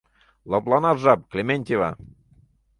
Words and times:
Лыпланаш 0.51 0.97
жап, 1.03 1.19
Клементьева! 1.31 1.89